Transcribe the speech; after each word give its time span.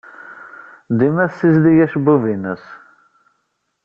Dima 0.99 1.25
tessizdig 1.31 1.77
acebbub-nnes. 1.85 2.63